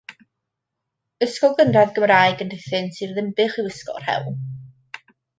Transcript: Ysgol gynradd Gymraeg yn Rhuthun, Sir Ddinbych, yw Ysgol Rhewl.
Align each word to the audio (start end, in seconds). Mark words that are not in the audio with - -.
Ysgol 1.25 1.51
gynradd 1.59 1.91
Gymraeg 1.97 2.41
yn 2.45 2.51
Rhuthun, 2.55 2.87
Sir 2.95 3.13
Ddinbych, 3.17 3.59
yw 3.65 3.73
Ysgol 3.73 4.01
Rhewl. 4.05 4.31